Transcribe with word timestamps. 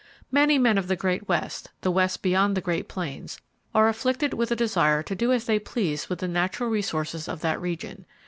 Many 0.31 0.57
men 0.57 0.79
of 0.79 0.87
the 0.87 0.95
Great 0.95 1.27
West,—the 1.29 1.91
West 1.91 2.23
beyond 2.23 2.57
the 2.57 2.61
Great 2.61 2.87
Plains,—are 2.87 3.87
afflicted 3.87 4.33
with 4.33 4.49
a 4.51 4.55
desire 4.55 5.03
to 5.03 5.13
do 5.13 5.31
as 5.31 5.45
they 5.45 5.59
please 5.59 6.09
with 6.09 6.17
the 6.17 6.27
natural 6.27 6.71
resources 6.71 7.27
of 7.27 7.41
that 7.41 7.61
region. 7.61 8.05